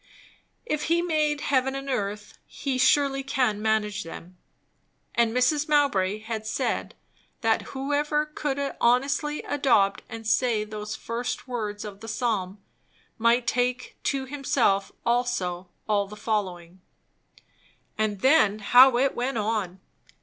If 0.65 0.85
he 0.85 1.03
made 1.03 1.41
heaven 1.41 1.75
and 1.75 1.87
earth, 1.87 2.39
he 2.47 2.79
surely 2.79 3.21
can 3.21 3.61
manage 3.61 4.01
them. 4.01 4.35
And 5.13 5.31
Mrs. 5.31 5.69
Mowbray 5.69 6.21
had 6.21 6.47
said, 6.47 6.95
that 7.41 7.75
whoever 7.77 8.25
could 8.25 8.57
honestly 8.81 9.43
adopt 9.43 10.01
and 10.09 10.25
say 10.25 10.63
those 10.63 10.95
first 10.95 11.47
words 11.47 11.85
of 11.85 11.99
the 11.99 12.07
psalm, 12.07 12.57
might 13.19 13.45
take 13.45 13.95
to 14.05 14.25
himself 14.25 14.91
also 15.05 15.69
all 15.87 16.07
the 16.07 16.15
following. 16.17 16.81
Then 17.97 18.57
how 18.57 18.97
it 18.97 19.13
went 19.13 19.37
on! 19.37 19.81